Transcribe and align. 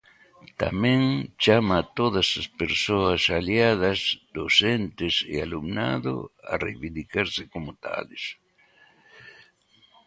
Tamén 0.61 1.01
chama 1.43 1.75
a 1.81 1.85
todas 1.99 2.27
as 2.41 2.47
persoas 2.61 3.21
"aliadas", 3.39 3.99
docentes 4.39 5.15
e 5.33 5.35
alumnado, 5.45 6.13
a 6.51 6.53
reivindicarse 6.65 7.41
como 7.53 7.69
tales. 7.85 8.23